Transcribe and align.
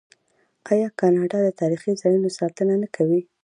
آیا 0.71 0.87
کاناډا 0.99 1.39
د 1.43 1.49
تاریخي 1.61 1.91
ځایونو 2.01 2.29
ساتنه 2.39 2.75
نه 2.81 2.87
کوي؟ 2.95 3.21